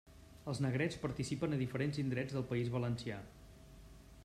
Els 0.51 0.61
negrets 0.65 0.97
participen 1.03 1.53
a 1.57 1.59
diferents 1.59 2.01
indrets 2.05 2.35
del 2.39 2.47
País 2.55 2.73
Valencià. 2.79 3.21